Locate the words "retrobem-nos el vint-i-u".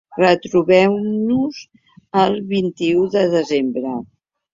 0.19-3.05